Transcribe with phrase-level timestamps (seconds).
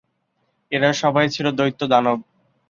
[0.71, 2.19] এরা সবাই ছিল দৈত্য-দানব।